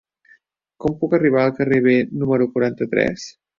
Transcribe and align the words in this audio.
Com 0.85 0.95
puc 1.03 1.13
arribar 1.17 1.45
al 1.45 1.53
carrer 1.61 1.79
B 1.89 1.95
número 2.25 2.51
quaranta-tres? 2.59 3.31